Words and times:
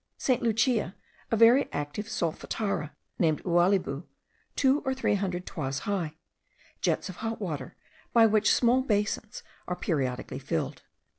St. 0.17 0.41
Lucia, 0.41 0.95
a 1.29 1.35
very 1.37 1.71
active 1.71 2.07
solfatara, 2.07 2.89
named 3.19 3.43
Oualibou, 3.43 4.07
two 4.55 4.79
or 4.81 4.95
three 4.95 5.13
hundred 5.13 5.45
toises 5.45 5.81
high; 5.81 6.15
jets 6.81 7.07
of 7.07 7.17
hot 7.17 7.39
water, 7.39 7.75
by 8.11 8.25
which 8.25 8.51
small 8.51 8.81
basins 8.81 9.43
are 9.67 9.75
periodically 9.75 10.39
filled. 10.39 10.81